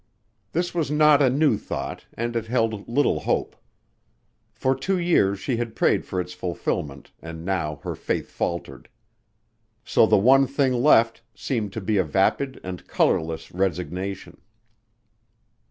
This 0.51 0.73
was 0.73 0.89
not 0.89 1.21
a 1.21 1.29
new 1.29 1.59
thought 1.59 2.07
and 2.15 2.35
it 2.35 2.47
held 2.47 2.89
little 2.89 3.19
hope. 3.19 3.55
For 4.51 4.73
two 4.73 4.97
years 4.97 5.37
she 5.39 5.57
had 5.57 5.75
prayed 5.75 6.07
for 6.07 6.19
its 6.19 6.33
fulfillment 6.33 7.11
and 7.21 7.45
now 7.45 7.75
her 7.83 7.93
faith 7.93 8.31
faltered. 8.31 8.89
So 9.85 10.07
the 10.07 10.17
one 10.17 10.47
thing 10.47 10.73
left 10.73 11.21
seemed 11.35 11.71
to 11.73 11.81
be 11.81 11.97
a 11.97 12.03
vapid 12.03 12.59
and 12.63 12.87
colorless 12.87 13.51
resignation. 13.51 14.41